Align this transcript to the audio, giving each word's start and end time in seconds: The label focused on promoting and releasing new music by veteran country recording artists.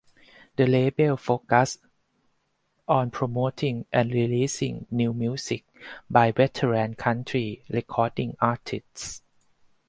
The 0.55 0.65
label 0.65 1.15
focused 1.15 1.81
on 2.87 3.11
promoting 3.11 3.85
and 3.93 4.11
releasing 4.11 4.87
new 4.89 5.13
music 5.13 5.63
by 6.09 6.31
veteran 6.31 6.95
country 6.95 7.63
recording 7.69 8.35
artists. 8.41 9.21